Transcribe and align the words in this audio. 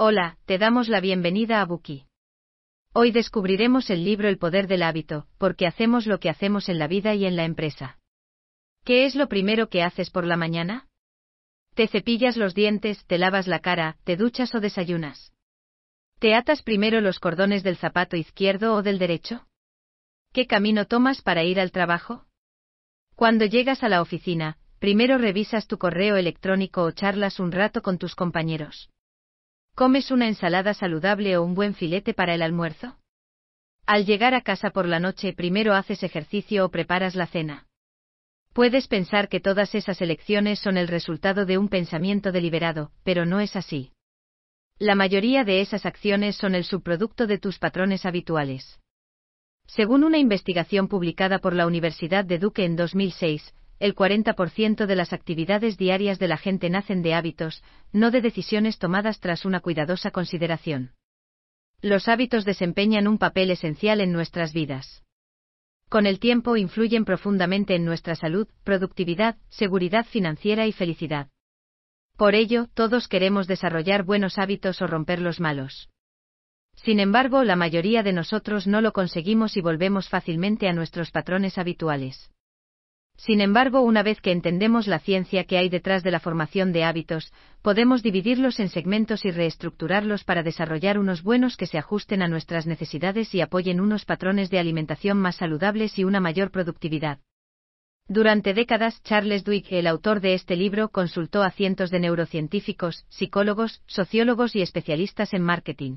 Hola, 0.00 0.38
te 0.44 0.58
damos 0.58 0.88
la 0.88 1.00
bienvenida 1.00 1.60
a 1.60 1.64
Buki. 1.64 2.04
Hoy 2.92 3.10
descubriremos 3.10 3.90
el 3.90 4.04
libro 4.04 4.28
El 4.28 4.38
poder 4.38 4.68
del 4.68 4.84
hábito, 4.84 5.26
porque 5.38 5.66
hacemos 5.66 6.06
lo 6.06 6.20
que 6.20 6.30
hacemos 6.30 6.68
en 6.68 6.78
la 6.78 6.86
vida 6.86 7.16
y 7.16 7.24
en 7.24 7.34
la 7.34 7.44
empresa. 7.44 7.98
¿Qué 8.84 9.06
es 9.06 9.16
lo 9.16 9.28
primero 9.28 9.68
que 9.68 9.82
haces 9.82 10.10
por 10.10 10.24
la 10.24 10.36
mañana? 10.36 10.86
Te 11.74 11.88
cepillas 11.88 12.36
los 12.36 12.54
dientes, 12.54 13.04
te 13.06 13.18
lavas 13.18 13.48
la 13.48 13.58
cara, 13.58 13.96
te 14.04 14.16
duchas 14.16 14.54
o 14.54 14.60
desayunas. 14.60 15.32
¿Te 16.20 16.36
atas 16.36 16.62
primero 16.62 17.00
los 17.00 17.18
cordones 17.18 17.64
del 17.64 17.76
zapato 17.76 18.16
izquierdo 18.16 18.74
o 18.74 18.84
del 18.84 19.00
derecho? 19.00 19.48
¿Qué 20.32 20.46
camino 20.46 20.86
tomas 20.86 21.22
para 21.22 21.42
ir 21.42 21.58
al 21.58 21.72
trabajo? 21.72 22.24
Cuando 23.16 23.46
llegas 23.46 23.82
a 23.82 23.88
la 23.88 24.00
oficina, 24.00 24.58
primero 24.78 25.18
revisas 25.18 25.66
tu 25.66 25.76
correo 25.76 26.14
electrónico 26.14 26.84
o 26.84 26.92
charlas 26.92 27.40
un 27.40 27.50
rato 27.50 27.82
con 27.82 27.98
tus 27.98 28.14
compañeros. 28.14 28.90
¿Comes 29.78 30.10
una 30.10 30.26
ensalada 30.26 30.74
saludable 30.74 31.36
o 31.36 31.44
un 31.44 31.54
buen 31.54 31.72
filete 31.72 32.12
para 32.12 32.34
el 32.34 32.42
almuerzo? 32.42 32.98
Al 33.86 34.06
llegar 34.06 34.34
a 34.34 34.40
casa 34.40 34.70
por 34.70 34.88
la 34.88 34.98
noche 34.98 35.32
primero 35.32 35.72
haces 35.72 36.02
ejercicio 36.02 36.64
o 36.64 36.68
preparas 36.68 37.14
la 37.14 37.28
cena. 37.28 37.68
Puedes 38.52 38.88
pensar 38.88 39.28
que 39.28 39.38
todas 39.38 39.76
esas 39.76 40.00
elecciones 40.00 40.58
son 40.58 40.78
el 40.78 40.88
resultado 40.88 41.46
de 41.46 41.58
un 41.58 41.68
pensamiento 41.68 42.32
deliberado, 42.32 42.90
pero 43.04 43.24
no 43.24 43.38
es 43.38 43.54
así. 43.54 43.92
La 44.80 44.96
mayoría 44.96 45.44
de 45.44 45.60
esas 45.60 45.86
acciones 45.86 46.34
son 46.34 46.56
el 46.56 46.64
subproducto 46.64 47.28
de 47.28 47.38
tus 47.38 47.60
patrones 47.60 48.04
habituales. 48.04 48.80
Según 49.68 50.02
una 50.02 50.18
investigación 50.18 50.88
publicada 50.88 51.38
por 51.38 51.54
la 51.54 51.68
Universidad 51.68 52.24
de 52.24 52.40
Duke 52.40 52.64
en 52.64 52.74
2006, 52.74 53.54
el 53.78 53.94
40% 53.94 54.86
de 54.86 54.96
las 54.96 55.12
actividades 55.12 55.76
diarias 55.78 56.18
de 56.18 56.28
la 56.28 56.36
gente 56.36 56.68
nacen 56.70 57.02
de 57.02 57.14
hábitos, 57.14 57.62
no 57.92 58.10
de 58.10 58.20
decisiones 58.20 58.78
tomadas 58.78 59.20
tras 59.20 59.44
una 59.44 59.60
cuidadosa 59.60 60.10
consideración. 60.10 60.92
Los 61.80 62.08
hábitos 62.08 62.44
desempeñan 62.44 63.06
un 63.06 63.18
papel 63.18 63.50
esencial 63.50 64.00
en 64.00 64.12
nuestras 64.12 64.52
vidas. 64.52 65.04
Con 65.88 66.06
el 66.06 66.18
tiempo 66.18 66.56
influyen 66.56 67.04
profundamente 67.04 67.74
en 67.74 67.84
nuestra 67.84 68.14
salud, 68.14 68.48
productividad, 68.64 69.36
seguridad 69.48 70.04
financiera 70.04 70.66
y 70.66 70.72
felicidad. 70.72 71.28
Por 72.16 72.34
ello, 72.34 72.66
todos 72.74 73.06
queremos 73.06 73.46
desarrollar 73.46 74.02
buenos 74.02 74.38
hábitos 74.38 74.82
o 74.82 74.88
romper 74.88 75.20
los 75.20 75.38
malos. 75.38 75.88
Sin 76.74 77.00
embargo, 77.00 77.44
la 77.44 77.56
mayoría 77.56 78.02
de 78.02 78.12
nosotros 78.12 78.66
no 78.66 78.80
lo 78.80 78.92
conseguimos 78.92 79.56
y 79.56 79.60
volvemos 79.60 80.08
fácilmente 80.08 80.68
a 80.68 80.72
nuestros 80.72 81.10
patrones 81.10 81.58
habituales. 81.58 82.30
Sin 83.18 83.40
embargo, 83.40 83.80
una 83.80 84.04
vez 84.04 84.20
que 84.20 84.30
entendemos 84.30 84.86
la 84.86 85.00
ciencia 85.00 85.42
que 85.42 85.58
hay 85.58 85.68
detrás 85.68 86.04
de 86.04 86.12
la 86.12 86.20
formación 86.20 86.72
de 86.72 86.84
hábitos, 86.84 87.32
podemos 87.62 88.00
dividirlos 88.04 88.60
en 88.60 88.68
segmentos 88.68 89.24
y 89.24 89.32
reestructurarlos 89.32 90.22
para 90.22 90.44
desarrollar 90.44 91.00
unos 91.00 91.24
buenos 91.24 91.56
que 91.56 91.66
se 91.66 91.78
ajusten 91.78 92.22
a 92.22 92.28
nuestras 92.28 92.68
necesidades 92.68 93.34
y 93.34 93.40
apoyen 93.40 93.80
unos 93.80 94.04
patrones 94.04 94.50
de 94.50 94.60
alimentación 94.60 95.18
más 95.18 95.34
saludables 95.34 95.98
y 95.98 96.04
una 96.04 96.20
mayor 96.20 96.52
productividad. 96.52 97.18
Durante 98.06 98.54
décadas, 98.54 99.02
Charles 99.02 99.42
Duhigg, 99.42 99.66
el 99.74 99.88
autor 99.88 100.20
de 100.20 100.34
este 100.34 100.54
libro, 100.54 100.88
consultó 100.88 101.42
a 101.42 101.50
cientos 101.50 101.90
de 101.90 101.98
neurocientíficos, 101.98 103.04
psicólogos, 103.08 103.82
sociólogos 103.86 104.54
y 104.54 104.62
especialistas 104.62 105.34
en 105.34 105.42
marketing. 105.42 105.96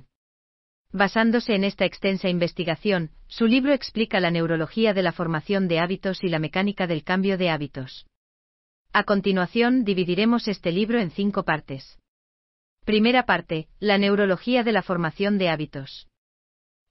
Basándose 0.93 1.55
en 1.55 1.63
esta 1.63 1.85
extensa 1.85 2.27
investigación, 2.27 3.11
su 3.27 3.45
libro 3.45 3.71
explica 3.71 4.19
la 4.19 4.29
neurología 4.29 4.93
de 4.93 5.01
la 5.01 5.13
formación 5.13 5.67
de 5.69 5.79
hábitos 5.79 6.23
y 6.23 6.27
la 6.27 6.39
mecánica 6.39 6.85
del 6.85 7.03
cambio 7.03 7.37
de 7.37 7.49
hábitos. 7.49 8.05
A 8.91 9.05
continuación, 9.05 9.85
dividiremos 9.85 10.49
este 10.49 10.71
libro 10.73 10.99
en 10.99 11.11
cinco 11.11 11.43
partes. 11.43 11.97
Primera 12.83 13.25
parte, 13.25 13.69
la 13.79 13.97
neurología 13.97 14.63
de 14.63 14.73
la 14.73 14.81
formación 14.81 15.37
de 15.37 15.47
hábitos. 15.47 16.07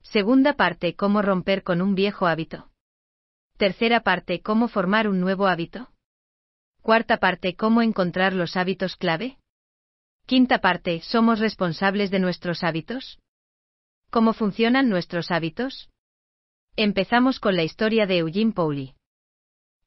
Segunda 0.03 0.55
parte, 0.55 0.95
cómo 0.95 1.21
romper 1.21 1.63
con 1.63 1.83
un 1.83 1.95
viejo 1.95 2.27
hábito. 2.27 2.71
Tercera 3.59 4.01
parte, 4.01 4.41
cómo 4.41 4.69
formar 4.69 5.09
un 5.09 5.21
nuevo 5.21 5.47
hábito. 5.47 5.91
Cuarta 6.81 7.19
parte, 7.19 7.55
cómo 7.55 7.83
encontrar 7.83 8.33
los 8.33 8.57
hábitos 8.57 8.97
clave. 8.97 9.37
Quinta 10.25 10.61
parte, 10.61 11.03
¿somos 11.03 11.39
responsables 11.39 12.11
de 12.11 12.21
nuestros 12.21 12.65
hábitos? 12.65 13.19
¿Cómo 14.11 14.33
funcionan 14.33 14.89
nuestros 14.89 15.31
hábitos? 15.31 15.89
Empezamos 16.75 17.39
con 17.39 17.55
la 17.55 17.63
historia 17.63 18.07
de 18.07 18.19
Eugene 18.19 18.51
Pauli. 18.53 18.95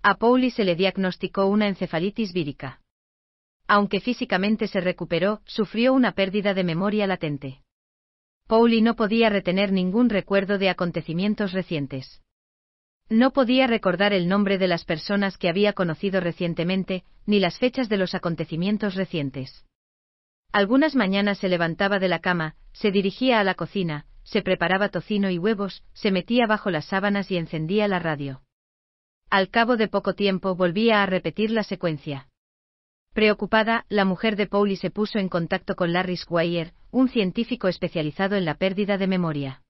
A 0.01 0.15
Pauli 0.15 0.49
se 0.49 0.63
le 0.63 0.77
diagnosticó 0.77 1.47
una 1.47 1.67
encefalitis 1.67 2.31
vírica. 2.31 2.79
Aunque 3.67 3.99
físicamente 3.99 4.69
se 4.69 4.79
recuperó, 4.79 5.41
sufrió 5.45 5.91
una 5.93 6.13
pérdida 6.13 6.53
de 6.53 6.63
memoria 6.63 7.05
latente. 7.05 7.63
Pauli 8.47 8.81
no 8.81 8.95
podía 8.95 9.29
retener 9.29 9.73
ningún 9.73 10.09
recuerdo 10.09 10.57
de 10.57 10.69
acontecimientos 10.69 11.51
recientes. 11.51 12.21
No 13.09 13.31
podía 13.31 13.67
recordar 13.67 14.13
el 14.13 14.29
nombre 14.29 14.57
de 14.57 14.69
las 14.69 14.85
personas 14.85 15.37
que 15.37 15.49
había 15.49 15.73
conocido 15.73 16.21
recientemente, 16.21 17.03
ni 17.25 17.41
las 17.41 17.59
fechas 17.59 17.89
de 17.89 17.97
los 17.97 18.15
acontecimientos 18.15 18.95
recientes. 18.95 19.65
Algunas 20.53 20.95
mañanas 20.95 21.39
se 21.39 21.49
levantaba 21.49 21.99
de 21.99 22.07
la 22.07 22.19
cama, 22.19 22.55
se 22.71 22.91
dirigía 22.91 23.39
a 23.41 23.43
la 23.43 23.55
cocina, 23.55 24.05
se 24.23 24.41
preparaba 24.41 24.89
tocino 24.89 25.29
y 25.29 25.37
huevos, 25.37 25.83
se 25.93 26.11
metía 26.11 26.47
bajo 26.47 26.71
las 26.71 26.85
sábanas 26.85 27.29
y 27.31 27.37
encendía 27.37 27.87
la 27.87 27.99
radio. 27.99 28.41
Al 29.29 29.49
cabo 29.49 29.77
de 29.77 29.87
poco 29.87 30.13
tiempo 30.13 30.55
volvía 30.55 31.01
a 31.01 31.05
repetir 31.05 31.51
la 31.51 31.63
secuencia. 31.63 32.29
Preocupada, 33.13 33.85
la 33.89 34.05
mujer 34.05 34.35
de 34.35 34.47
Pauli 34.47 34.75
se 34.75 34.89
puso 34.89 35.19
en 35.19 35.29
contacto 35.29 35.75
con 35.75 35.93
Larry 35.93 36.17
Squire, 36.17 36.73
un 36.91 37.09
científico 37.09 37.67
especializado 37.67 38.35
en 38.35 38.45
la 38.45 38.55
pérdida 38.55 38.97
de 38.97 39.07
memoria. 39.07 39.61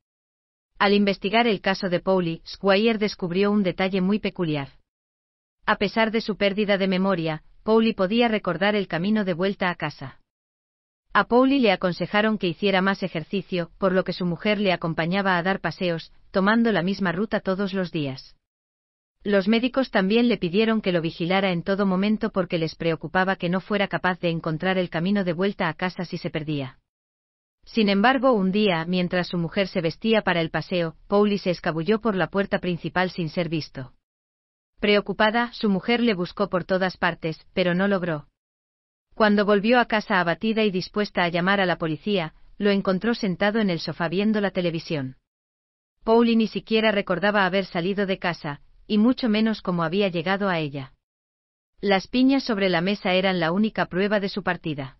Al 0.80 0.94
investigar 0.94 1.47
el 1.47 1.62
caso 1.62 1.90
de 1.90 2.00
Pauli, 2.00 2.42
Squire 2.46 2.97
descubrió 2.97 3.52
un 3.52 3.63
detalle 3.63 4.02
muy 4.02 4.19
peculiar. 4.19 4.69
A 5.66 5.78
pesar 5.78 6.12
de 6.12 6.22
su 6.22 6.36
pérdida 6.36 6.78
de 6.78 6.88
memoria, 6.88 7.44
Pauli 7.63 7.94
podía 7.94 8.28
recordar 8.28 8.75
el 8.75 8.88
camino 8.88 9.24
de 9.24 9.34
vuelta 9.34 9.69
a 9.69 9.75
casa. 9.75 10.19
A 11.16 11.25
Pauli 11.25 11.59
le 11.59 11.72
aconsejaron 11.72 12.40
que 12.40 12.47
hiciera 12.47 12.81
más 12.81 13.03
ejercicio, 13.03 13.69
por 13.78 13.91
lo 13.91 14.03
que 14.03 14.13
su 14.13 14.25
mujer 14.25 14.59
le 14.59 14.74
acompañaba 14.74 15.38
a 15.38 15.44
dar 15.44 15.59
paseos, 15.59 16.12
tomando 16.31 16.72
la 16.72 16.81
misma 16.81 17.12
ruta 17.12 17.40
todos 17.40 17.72
los 17.74 17.91
días. 17.91 18.35
Los 19.24 19.47
médicos 19.47 19.91
también 19.91 20.28
le 20.28 20.38
pidieron 20.38 20.81
que 20.81 20.91
lo 20.91 21.01
vigilara 21.01 21.51
en 21.51 21.62
todo 21.62 21.85
momento 21.85 22.31
porque 22.31 22.57
les 22.57 22.74
preocupaba 22.74 23.35
que 23.35 23.47
no 23.47 23.62
fuera 23.62 23.88
capaz 23.88 24.19
de 24.22 24.31
encontrar 24.31 24.79
el 24.79 24.90
camino 24.90 25.24
de 25.24 25.34
vuelta 25.34 25.69
a 25.69 25.75
casa 25.75 26.03
si 26.03 26.18
se 26.18 26.31
perdía. 26.31 26.79
Sin 27.63 27.90
embargo, 27.90 28.34
un 28.34 28.51
día, 28.51 28.84
mientras 28.85 29.28
su 29.28 29.38
mujer 29.38 29.68
se 29.68 29.81
vestía 29.81 30.24
para 30.24 30.41
el 30.41 30.50
paseo, 30.50 30.95
Pauli 31.07 31.38
se 31.38 31.51
escabulló 31.51 32.01
por 32.01 32.16
la 32.16 32.28
puerta 32.28 32.57
principal 32.57 33.12
sin 33.12 33.30
ser 33.30 33.50
visto. 33.50 33.94
Preocupada, 34.80 35.53
su 35.53 35.69
mujer 35.69 36.01
le 36.01 36.16
buscó 36.16 36.50
por 36.50 36.66
todas 36.66 36.97
partes, 36.97 37.45
pero 37.53 37.75
no 37.75 37.88
logró. 37.88 38.28
Cuando 39.13 39.46
volvió 39.46 39.79
a 39.79 39.85
casa 39.85 40.19
abatida 40.19 40.63
y 40.63 40.72
dispuesta 40.72 41.24
a 41.24 41.29
llamar 41.29 41.62
a 41.62 41.66
la 41.66 41.78
policía, 41.78 42.34
lo 42.57 42.72
encontró 42.72 43.13
sentado 43.13 43.59
en 43.59 43.69
el 43.69 43.79
sofá 43.79 44.07
viendo 44.07 44.41
la 44.41 44.51
televisión. 44.51 45.18
Pauli 46.03 46.35
ni 46.35 46.47
siquiera 46.47 46.91
recordaba 46.91 47.46
haber 47.46 47.66
salido 47.66 48.06
de 48.06 48.18
casa, 48.18 48.62
y 48.88 48.97
mucho 48.97 49.29
menos 49.29 49.62
cómo 49.62 49.84
había 49.84 50.07
llegado 50.09 50.50
a 50.50 50.59
ella. 50.59 50.94
Las 51.79 52.07
piñas 52.07 52.44
sobre 52.44 52.69
la 52.69 52.81
mesa 52.81 53.13
eran 53.13 53.40
la 53.40 53.51
única 53.51 53.85
prueba 53.85 54.19
de 54.19 54.29
su 54.29 54.44
partida. 54.44 54.97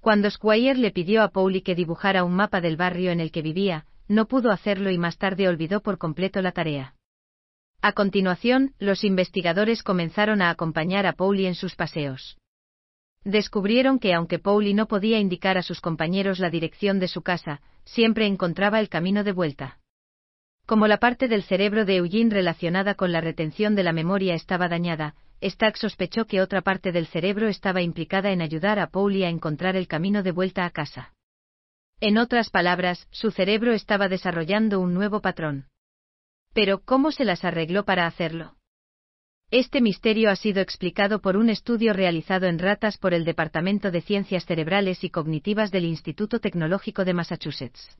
Cuando 0.00 0.30
Squire 0.30 0.78
le 0.78 0.90
pidió 0.90 1.22
a 1.22 1.28
Pauli 1.28 1.62
que 1.62 1.74
dibujara 1.74 2.24
un 2.24 2.34
mapa 2.34 2.60
del 2.60 2.76
barrio 2.76 3.12
en 3.12 3.20
el 3.20 3.30
que 3.30 3.42
vivía, 3.42 3.86
no 4.08 4.26
pudo 4.26 4.50
hacerlo 4.50 4.90
y 4.90 4.98
más 4.98 5.16
tarde 5.16 5.48
olvidó 5.48 5.80
por 5.80 5.96
completo 5.96 6.42
la 6.42 6.52
tarea. 6.52 6.96
A 7.80 7.92
continuación, 7.92 8.74
los 8.78 9.04
investigadores 9.04 9.82
comenzaron 9.82 10.42
a 10.42 10.50
acompañar 10.50 11.06
a 11.06 11.12
Pauli 11.12 11.46
en 11.46 11.54
sus 11.54 11.76
paseos. 11.76 12.36
Descubrieron 13.24 13.98
que 13.98 14.14
aunque 14.14 14.38
Pauli 14.38 14.74
no 14.74 14.86
podía 14.86 15.18
indicar 15.18 15.56
a 15.56 15.62
sus 15.62 15.80
compañeros 15.80 16.38
la 16.38 16.50
dirección 16.50 16.98
de 16.98 17.08
su 17.08 17.22
casa, 17.22 17.60
siempre 17.84 18.26
encontraba 18.26 18.80
el 18.80 18.88
camino 18.88 19.22
de 19.22 19.32
vuelta. 19.32 19.78
Como 20.66 20.86
la 20.86 20.98
parte 20.98 21.28
del 21.28 21.42
cerebro 21.42 21.84
de 21.84 21.96
Eugene 21.96 22.34
relacionada 22.34 22.94
con 22.94 23.12
la 23.12 23.20
retención 23.20 23.74
de 23.74 23.82
la 23.82 23.92
memoria 23.92 24.34
estaba 24.34 24.68
dañada, 24.68 25.14
Stack 25.42 25.76
sospechó 25.76 26.26
que 26.26 26.40
otra 26.40 26.62
parte 26.62 26.92
del 26.92 27.06
cerebro 27.06 27.48
estaba 27.48 27.82
implicada 27.82 28.30
en 28.30 28.42
ayudar 28.42 28.78
a 28.78 28.88
Pauli 28.88 29.24
a 29.24 29.28
encontrar 29.28 29.76
el 29.76 29.88
camino 29.88 30.22
de 30.22 30.30
vuelta 30.30 30.64
a 30.64 30.70
casa. 30.70 31.12
En 32.00 32.18
otras 32.18 32.50
palabras, 32.50 33.08
su 33.10 33.30
cerebro 33.30 33.72
estaba 33.72 34.08
desarrollando 34.08 34.80
un 34.80 34.94
nuevo 34.94 35.20
patrón. 35.20 35.66
Pero, 36.52 36.82
¿cómo 36.84 37.12
se 37.12 37.24
las 37.24 37.44
arregló 37.44 37.84
para 37.84 38.06
hacerlo? 38.06 38.56
Este 39.52 39.82
misterio 39.82 40.30
ha 40.30 40.36
sido 40.36 40.62
explicado 40.62 41.20
por 41.20 41.36
un 41.36 41.50
estudio 41.50 41.92
realizado 41.92 42.46
en 42.46 42.58
ratas 42.58 42.96
por 42.96 43.12
el 43.12 43.26
Departamento 43.26 43.90
de 43.90 44.00
Ciencias 44.00 44.46
Cerebrales 44.46 45.04
y 45.04 45.10
Cognitivas 45.10 45.70
del 45.70 45.84
Instituto 45.84 46.40
Tecnológico 46.40 47.04
de 47.04 47.12
Massachusetts. 47.12 47.98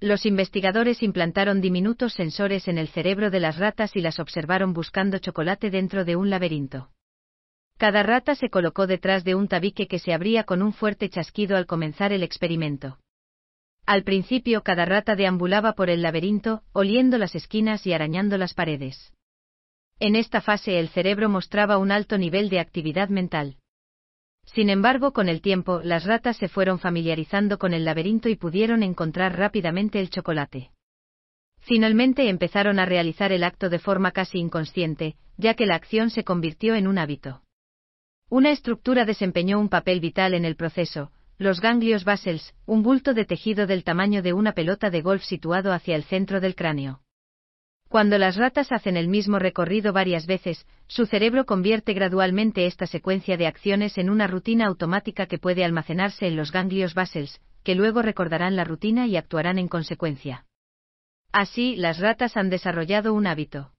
Los 0.00 0.26
investigadores 0.26 1.02
implantaron 1.02 1.62
diminutos 1.62 2.12
sensores 2.12 2.68
en 2.68 2.76
el 2.76 2.88
cerebro 2.88 3.30
de 3.30 3.40
las 3.40 3.56
ratas 3.56 3.96
y 3.96 4.02
las 4.02 4.18
observaron 4.18 4.74
buscando 4.74 5.16
chocolate 5.16 5.70
dentro 5.70 6.04
de 6.04 6.16
un 6.16 6.28
laberinto. 6.28 6.90
Cada 7.78 8.02
rata 8.02 8.34
se 8.34 8.50
colocó 8.50 8.86
detrás 8.86 9.24
de 9.24 9.34
un 9.34 9.48
tabique 9.48 9.88
que 9.88 9.98
se 9.98 10.12
abría 10.12 10.44
con 10.44 10.60
un 10.60 10.74
fuerte 10.74 11.08
chasquido 11.08 11.56
al 11.56 11.64
comenzar 11.64 12.12
el 12.12 12.22
experimento. 12.22 12.98
Al 13.86 14.04
principio 14.04 14.62
cada 14.62 14.84
rata 14.84 15.16
deambulaba 15.16 15.72
por 15.72 15.88
el 15.88 16.02
laberinto, 16.02 16.64
oliendo 16.74 17.16
las 17.16 17.34
esquinas 17.34 17.86
y 17.86 17.94
arañando 17.94 18.36
las 18.36 18.52
paredes. 18.52 19.14
En 20.02 20.16
esta 20.16 20.40
fase 20.40 20.80
el 20.80 20.88
cerebro 20.88 21.28
mostraba 21.28 21.76
un 21.76 21.92
alto 21.92 22.16
nivel 22.16 22.48
de 22.48 22.58
actividad 22.58 23.10
mental. 23.10 23.56
Sin 24.46 24.70
embargo, 24.70 25.12
con 25.12 25.28
el 25.28 25.42
tiempo, 25.42 25.82
las 25.84 26.06
ratas 26.06 26.38
se 26.38 26.48
fueron 26.48 26.78
familiarizando 26.78 27.58
con 27.58 27.74
el 27.74 27.84
laberinto 27.84 28.30
y 28.30 28.36
pudieron 28.36 28.82
encontrar 28.82 29.36
rápidamente 29.36 30.00
el 30.00 30.08
chocolate. 30.08 30.70
Finalmente 31.58 32.30
empezaron 32.30 32.78
a 32.78 32.86
realizar 32.86 33.30
el 33.30 33.44
acto 33.44 33.68
de 33.68 33.78
forma 33.78 34.10
casi 34.10 34.38
inconsciente, 34.38 35.16
ya 35.36 35.52
que 35.52 35.66
la 35.66 35.74
acción 35.74 36.08
se 36.08 36.24
convirtió 36.24 36.74
en 36.74 36.86
un 36.86 36.96
hábito. 36.96 37.42
Una 38.30 38.52
estructura 38.52 39.04
desempeñó 39.04 39.60
un 39.60 39.68
papel 39.68 40.00
vital 40.00 40.32
en 40.32 40.46
el 40.46 40.56
proceso, 40.56 41.12
los 41.36 41.60
ganglios 41.60 42.04
basals, 42.04 42.54
un 42.64 42.82
bulto 42.82 43.12
de 43.12 43.26
tejido 43.26 43.66
del 43.66 43.84
tamaño 43.84 44.22
de 44.22 44.32
una 44.32 44.52
pelota 44.52 44.88
de 44.88 45.02
golf 45.02 45.22
situado 45.24 45.74
hacia 45.74 45.94
el 45.94 46.04
centro 46.04 46.40
del 46.40 46.54
cráneo. 46.54 47.02
Cuando 47.90 48.18
las 48.18 48.36
ratas 48.36 48.70
hacen 48.70 48.96
el 48.96 49.08
mismo 49.08 49.40
recorrido 49.40 49.92
varias 49.92 50.24
veces, 50.24 50.64
su 50.86 51.06
cerebro 51.06 51.44
convierte 51.44 51.92
gradualmente 51.92 52.66
esta 52.66 52.86
secuencia 52.86 53.36
de 53.36 53.48
acciones 53.48 53.98
en 53.98 54.10
una 54.10 54.28
rutina 54.28 54.66
automática 54.68 55.26
que 55.26 55.38
puede 55.38 55.64
almacenarse 55.64 56.28
en 56.28 56.36
los 56.36 56.52
ganglios 56.52 56.94
basals, 56.94 57.40
que 57.64 57.74
luego 57.74 58.00
recordarán 58.00 58.54
la 58.54 58.62
rutina 58.62 59.08
y 59.08 59.16
actuarán 59.16 59.58
en 59.58 59.66
consecuencia. 59.66 60.46
Así, 61.32 61.74
las 61.74 61.98
ratas 61.98 62.36
han 62.36 62.48
desarrollado 62.48 63.12
un 63.12 63.26
hábito. 63.26 63.72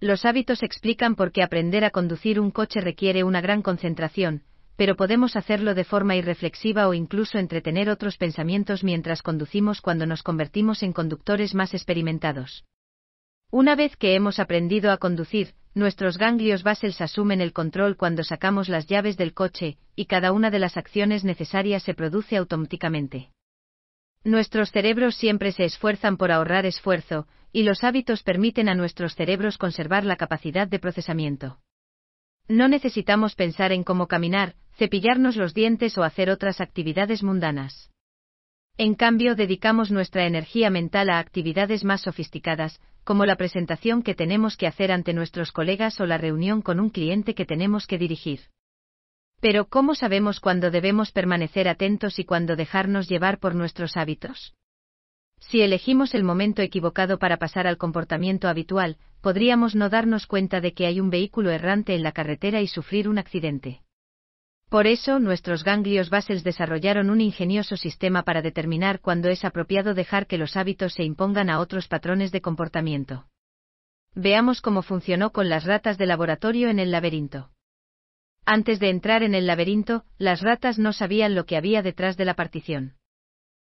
Los 0.00 0.24
hábitos 0.24 0.64
explican 0.64 1.14
por 1.14 1.30
qué 1.30 1.44
aprender 1.44 1.84
a 1.84 1.90
conducir 1.90 2.40
un 2.40 2.50
coche 2.50 2.80
requiere 2.80 3.22
una 3.22 3.40
gran 3.40 3.62
concentración, 3.62 4.42
pero 4.74 4.96
podemos 4.96 5.36
hacerlo 5.36 5.76
de 5.76 5.84
forma 5.84 6.16
irreflexiva 6.16 6.88
o 6.88 6.92
incluso 6.92 7.38
entretener 7.38 7.88
otros 7.88 8.16
pensamientos 8.16 8.82
mientras 8.82 9.22
conducimos 9.22 9.80
cuando 9.80 10.06
nos 10.06 10.24
convertimos 10.24 10.82
en 10.82 10.92
conductores 10.92 11.54
más 11.54 11.72
experimentados. 11.72 12.64
Una 13.52 13.76
vez 13.76 13.98
que 13.98 14.14
hemos 14.14 14.38
aprendido 14.38 14.90
a 14.90 14.96
conducir, 14.96 15.52
nuestros 15.74 16.16
ganglios 16.16 16.62
basales 16.62 17.02
asumen 17.02 17.42
el 17.42 17.52
control 17.52 17.98
cuando 17.98 18.24
sacamos 18.24 18.70
las 18.70 18.86
llaves 18.86 19.18
del 19.18 19.34
coche, 19.34 19.76
y 19.94 20.06
cada 20.06 20.32
una 20.32 20.50
de 20.50 20.58
las 20.58 20.78
acciones 20.78 21.22
necesarias 21.22 21.82
se 21.82 21.92
produce 21.92 22.38
automáticamente. 22.38 23.28
Nuestros 24.24 24.70
cerebros 24.70 25.16
siempre 25.16 25.52
se 25.52 25.64
esfuerzan 25.64 26.16
por 26.16 26.32
ahorrar 26.32 26.64
esfuerzo, 26.64 27.26
y 27.52 27.64
los 27.64 27.84
hábitos 27.84 28.22
permiten 28.22 28.70
a 28.70 28.74
nuestros 28.74 29.14
cerebros 29.16 29.58
conservar 29.58 30.06
la 30.06 30.16
capacidad 30.16 30.66
de 30.66 30.78
procesamiento. 30.78 31.58
No 32.48 32.68
necesitamos 32.68 33.34
pensar 33.34 33.70
en 33.70 33.84
cómo 33.84 34.06
caminar, 34.06 34.54
cepillarnos 34.78 35.36
los 35.36 35.52
dientes 35.52 35.98
o 35.98 36.04
hacer 36.04 36.30
otras 36.30 36.62
actividades 36.62 37.22
mundanas. 37.22 37.91
En 38.84 38.96
cambio, 38.96 39.36
dedicamos 39.36 39.92
nuestra 39.92 40.26
energía 40.26 40.68
mental 40.68 41.08
a 41.08 41.20
actividades 41.20 41.84
más 41.84 42.00
sofisticadas, 42.00 42.80
como 43.04 43.26
la 43.26 43.36
presentación 43.36 44.02
que 44.02 44.16
tenemos 44.16 44.56
que 44.56 44.66
hacer 44.66 44.90
ante 44.90 45.12
nuestros 45.12 45.52
colegas 45.52 46.00
o 46.00 46.06
la 46.06 46.18
reunión 46.18 46.62
con 46.62 46.80
un 46.80 46.90
cliente 46.90 47.36
que 47.36 47.46
tenemos 47.46 47.86
que 47.86 47.96
dirigir. 47.96 48.40
Pero 49.40 49.66
¿cómo 49.66 49.94
sabemos 49.94 50.40
cuándo 50.40 50.72
debemos 50.72 51.12
permanecer 51.12 51.68
atentos 51.68 52.18
y 52.18 52.24
cuándo 52.24 52.56
dejarnos 52.56 53.08
llevar 53.08 53.38
por 53.38 53.54
nuestros 53.54 53.96
hábitos? 53.96 54.52
Si 55.38 55.60
elegimos 55.60 56.12
el 56.16 56.24
momento 56.24 56.60
equivocado 56.60 57.20
para 57.20 57.36
pasar 57.36 57.68
al 57.68 57.78
comportamiento 57.78 58.48
habitual, 58.48 58.96
podríamos 59.20 59.76
no 59.76 59.90
darnos 59.90 60.26
cuenta 60.26 60.60
de 60.60 60.74
que 60.74 60.86
hay 60.86 60.98
un 60.98 61.08
vehículo 61.08 61.52
errante 61.52 61.94
en 61.94 62.02
la 62.02 62.10
carretera 62.10 62.60
y 62.60 62.66
sufrir 62.66 63.08
un 63.08 63.18
accidente. 63.18 63.82
Por 64.72 64.86
eso, 64.86 65.18
nuestros 65.18 65.64
ganglios 65.64 66.08
basales 66.08 66.44
desarrollaron 66.44 67.10
un 67.10 67.20
ingenioso 67.20 67.76
sistema 67.76 68.22
para 68.22 68.40
determinar 68.40 69.00
cuándo 69.00 69.28
es 69.28 69.44
apropiado 69.44 69.92
dejar 69.92 70.26
que 70.26 70.38
los 70.38 70.56
hábitos 70.56 70.94
se 70.94 71.04
impongan 71.04 71.50
a 71.50 71.60
otros 71.60 71.88
patrones 71.88 72.32
de 72.32 72.40
comportamiento. 72.40 73.26
Veamos 74.14 74.62
cómo 74.62 74.80
funcionó 74.80 75.30
con 75.30 75.50
las 75.50 75.64
ratas 75.64 75.98
de 75.98 76.06
laboratorio 76.06 76.70
en 76.70 76.78
el 76.78 76.90
laberinto. 76.90 77.50
Antes 78.46 78.80
de 78.80 78.88
entrar 78.88 79.22
en 79.22 79.34
el 79.34 79.46
laberinto, 79.46 80.06
las 80.16 80.40
ratas 80.40 80.78
no 80.78 80.94
sabían 80.94 81.34
lo 81.34 81.44
que 81.44 81.58
había 81.58 81.82
detrás 81.82 82.16
de 82.16 82.24
la 82.24 82.32
partición. 82.32 82.94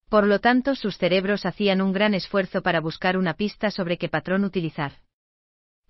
Por 0.09 0.27
lo 0.27 0.39
tanto, 0.39 0.75
sus 0.75 0.97
cerebros 0.97 1.45
hacían 1.45 1.79
un 1.79 1.93
gran 1.93 2.13
esfuerzo 2.13 2.61
para 2.61 2.81
buscar 2.81 3.15
una 3.15 3.35
pista 3.35 3.71
sobre 3.71 3.97
qué 3.97 4.09
patrón 4.09 4.43
utilizar. 4.43 4.91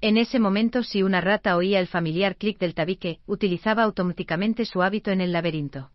En 0.02 0.16
ese 0.16 0.40
momento, 0.40 0.84
si 0.84 1.04
una 1.04 1.20
rata 1.20 1.58
oía 1.58 1.80
el 1.80 1.88
familiar 1.88 2.38
clic 2.38 2.58
del 2.58 2.74
tabique, 2.74 3.20
utilizaba 3.26 3.84
automáticamente 3.84 4.64
su 4.64 4.82
hábito 4.82 5.12
en 5.12 5.20
el 5.20 5.34
laberinto. 5.34 5.92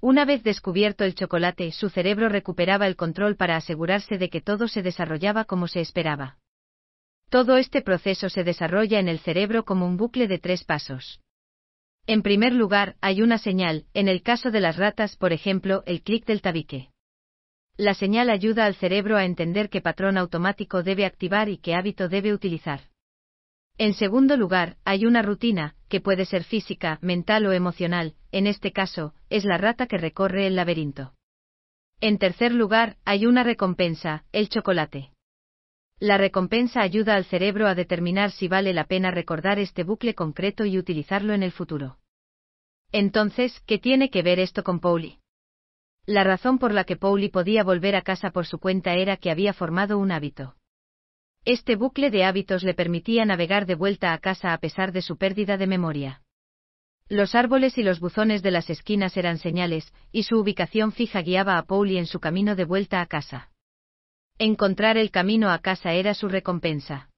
Una 0.00 0.24
vez 0.24 0.42
descubierto 0.42 1.04
el 1.04 1.14
chocolate, 1.14 1.70
su 1.72 1.90
cerebro 1.90 2.30
recuperaba 2.30 2.86
el 2.86 2.96
control 2.96 3.36
para 3.36 3.56
asegurarse 3.56 4.16
de 4.16 4.30
que 4.30 4.40
todo 4.40 4.68
se 4.68 4.80
desarrollaba 4.80 5.44
como 5.44 5.68
se 5.68 5.80
esperaba. 5.80 6.38
Todo 7.28 7.58
este 7.58 7.82
proceso 7.82 8.30
se 8.30 8.42
desarrolla 8.42 8.98
en 8.98 9.08
el 9.08 9.18
cerebro 9.18 9.66
como 9.66 9.86
un 9.86 9.98
bucle 9.98 10.26
de 10.26 10.38
tres 10.38 10.64
pasos. 10.64 11.20
En 12.06 12.22
primer 12.22 12.54
lugar, 12.54 12.96
hay 13.02 13.20
una 13.20 13.36
señal, 13.36 13.84
en 13.92 14.08
el 14.08 14.22
caso 14.22 14.50
de 14.50 14.60
las 14.60 14.78
ratas, 14.78 15.16
por 15.16 15.34
ejemplo, 15.34 15.82
el 15.84 16.02
clic 16.02 16.24
del 16.24 16.40
tabique. 16.40 16.88
La 17.76 17.92
señal 17.92 18.30
ayuda 18.30 18.64
al 18.64 18.74
cerebro 18.74 19.18
a 19.18 19.26
entender 19.26 19.68
qué 19.68 19.82
patrón 19.82 20.16
automático 20.16 20.82
debe 20.82 21.04
activar 21.04 21.50
y 21.50 21.58
qué 21.58 21.74
hábito 21.74 22.08
debe 22.08 22.32
utilizar. 22.32 22.89
En 23.80 23.94
segundo 23.94 24.36
lugar, 24.36 24.76
hay 24.84 25.06
una 25.06 25.22
rutina, 25.22 25.74
que 25.88 26.02
puede 26.02 26.26
ser 26.26 26.44
física, 26.44 26.98
mental 27.00 27.46
o 27.46 27.52
emocional, 27.52 28.14
en 28.30 28.46
este 28.46 28.72
caso, 28.72 29.14
es 29.30 29.46
la 29.46 29.56
rata 29.56 29.86
que 29.86 29.96
recorre 29.96 30.46
el 30.46 30.54
laberinto. 30.54 31.14
En 31.98 32.18
tercer 32.18 32.52
lugar, 32.52 32.98
hay 33.06 33.24
una 33.24 33.42
recompensa, 33.42 34.24
el 34.32 34.50
chocolate. 34.50 35.12
La 35.98 36.18
recompensa 36.18 36.82
ayuda 36.82 37.14
al 37.14 37.24
cerebro 37.24 37.66
a 37.66 37.74
determinar 37.74 38.32
si 38.32 38.48
vale 38.48 38.74
la 38.74 38.84
pena 38.84 39.10
recordar 39.12 39.58
este 39.58 39.82
bucle 39.82 40.14
concreto 40.14 40.66
y 40.66 40.76
utilizarlo 40.76 41.32
en 41.32 41.42
el 41.42 41.50
futuro. 41.50 41.96
Entonces, 42.92 43.62
¿qué 43.66 43.78
tiene 43.78 44.10
que 44.10 44.20
ver 44.20 44.40
esto 44.40 44.62
con 44.62 44.80
Pauli? 44.80 45.20
La 46.04 46.22
razón 46.22 46.58
por 46.58 46.74
la 46.74 46.84
que 46.84 46.96
Pauli 46.96 47.30
podía 47.30 47.64
volver 47.64 47.96
a 47.96 48.02
casa 48.02 48.30
por 48.30 48.44
su 48.44 48.58
cuenta 48.58 48.92
era 48.92 49.16
que 49.16 49.30
había 49.30 49.54
formado 49.54 49.96
un 49.96 50.12
hábito. 50.12 50.54
Este 51.46 51.74
bucle 51.74 52.10
de 52.10 52.24
hábitos 52.24 52.62
le 52.62 52.74
permitía 52.74 53.24
navegar 53.24 53.64
de 53.64 53.74
vuelta 53.74 54.12
a 54.12 54.18
casa 54.18 54.52
a 54.52 54.58
pesar 54.58 54.92
de 54.92 55.00
su 55.00 55.16
pérdida 55.16 55.56
de 55.56 55.66
memoria. 55.66 56.22
Los 57.08 57.34
árboles 57.34 57.78
y 57.78 57.82
los 57.82 57.98
buzones 57.98 58.42
de 58.42 58.50
las 58.50 58.68
esquinas 58.68 59.16
eran 59.16 59.38
señales, 59.38 59.92
y 60.12 60.24
su 60.24 60.38
ubicación 60.38 60.92
fija 60.92 61.22
guiaba 61.22 61.56
a 61.56 61.64
Pauli 61.64 61.96
en 61.96 62.06
su 62.06 62.20
camino 62.20 62.56
de 62.56 62.64
vuelta 62.64 63.00
a 63.00 63.06
casa. 63.06 63.50
Encontrar 64.38 64.98
el 64.98 65.10
camino 65.10 65.50
a 65.50 65.58
casa 65.58 65.92
era 65.92 66.12
su 66.14 66.28
recompensa. 66.28 67.08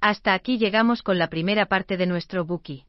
Hasta 0.00 0.34
aquí 0.34 0.58
llegamos 0.58 1.02
con 1.02 1.18
la 1.18 1.28
primera 1.28 1.66
parte 1.66 1.96
de 1.96 2.06
nuestro 2.06 2.44
Buki. 2.44 2.86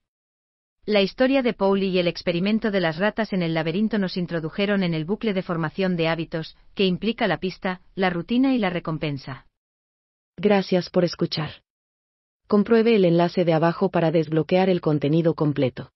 La 0.86 1.02
historia 1.02 1.44
de 1.44 1.54
Pauli 1.54 1.90
y 1.90 2.00
el 2.00 2.08
experimento 2.08 2.72
de 2.72 2.80
las 2.80 2.98
ratas 2.98 3.34
en 3.34 3.44
el 3.44 3.54
laberinto 3.54 4.00
nos 4.00 4.18
introdujeron 4.18 4.82
en 4.82 4.96
el 4.96 5.06
bucle 5.06 5.34
de 5.34 5.44
formación 5.44 5.96
de 5.96 6.08
hábitos, 6.08 6.58
que 6.74 6.86
implica 6.86 7.28
la 7.28 7.38
pista, 7.38 7.82
la 7.94 8.10
rutina 8.10 8.56
y 8.56 8.58
la 8.58 8.72
recompensa. 8.72 9.46
Gracias 10.42 10.90
por 10.90 11.04
escuchar. 11.04 11.50
Compruebe 12.48 12.96
el 12.96 13.04
enlace 13.04 13.44
de 13.44 13.52
abajo 13.52 13.90
para 13.90 14.10
desbloquear 14.10 14.70
el 14.70 14.80
contenido 14.80 15.34
completo. 15.34 15.92